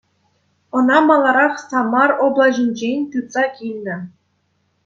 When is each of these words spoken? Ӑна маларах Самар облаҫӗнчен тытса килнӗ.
Ӑна 0.79 0.99
маларах 1.07 1.55
Самар 1.67 2.11
облаҫӗнчен 2.29 2.99
тытса 3.15 3.43
килнӗ. 3.59 3.97